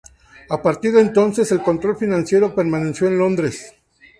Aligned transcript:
A 0.49 0.59
partir 0.63 0.91
de 0.93 1.01
entonces, 1.01 1.51
el 1.51 1.61
control 1.61 1.95
financiero 1.95 2.55
permaneció 2.55 3.05
en 3.05 3.19
Londres. 3.19 3.75